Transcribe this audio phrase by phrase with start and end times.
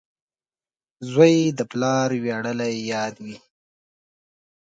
[1.11, 3.37] •زوی د پلار ویاړلی یاد وي.